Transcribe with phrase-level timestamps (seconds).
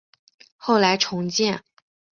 [0.55, 1.63] 后来重建。